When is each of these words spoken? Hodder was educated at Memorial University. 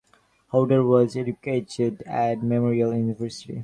Hodder 0.51 0.83
was 0.83 1.15
educated 1.15 2.01
at 2.07 2.41
Memorial 2.41 2.91
University. 2.95 3.59